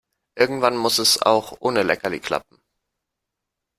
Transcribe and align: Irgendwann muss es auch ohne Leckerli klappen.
Irgendwann 0.35 0.77
muss 0.77 0.97
es 0.97 1.21
auch 1.21 1.57
ohne 1.59 1.83
Leckerli 1.83 2.19
klappen. 2.19 2.59